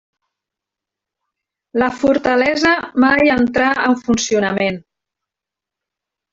La 1.83 1.91
fortalesa 1.99 2.73
mai 3.05 3.35
entrar 3.37 3.71
en 3.85 4.01
funcionament. 4.09 4.85